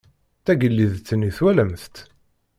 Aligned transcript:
Tagellidt-nni 0.45 1.29
twalamt-tt? 1.37 1.97